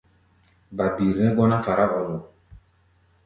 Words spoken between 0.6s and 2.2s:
Babir nɛ́ gɔ́ná fará-ɔ-nu.